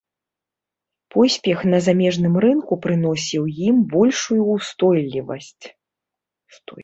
Поспех 1.15 1.59
на 1.73 1.79
замежным 1.87 2.35
рынку 2.45 2.73
прыносіў 2.85 3.43
ім 3.67 3.75
большую 3.93 4.41
ўстойлівасць. 4.55 5.65